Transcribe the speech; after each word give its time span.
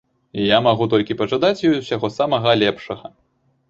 Я 0.43 0.57
магу 0.67 0.87
толькі 0.95 1.19
пажадаць 1.21 1.63
ёй 1.71 1.77
усяго 1.81 2.13
самага 2.19 2.61
лепшага. 2.67 3.19